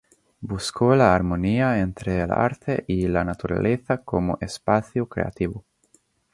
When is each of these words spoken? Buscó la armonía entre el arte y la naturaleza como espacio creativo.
Buscó 0.39 0.95
la 0.95 1.13
armonía 1.13 1.79
entre 1.79 2.23
el 2.23 2.31
arte 2.31 2.83
y 2.87 3.07
la 3.07 3.23
naturaleza 3.23 3.99
como 3.99 4.35
espacio 4.41 5.07
creativo. 5.07 5.63